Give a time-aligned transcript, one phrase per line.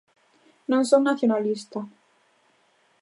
[0.71, 1.79] Non son nacionalista.